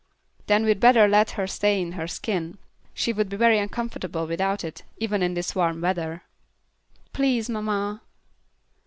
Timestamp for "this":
5.35-5.53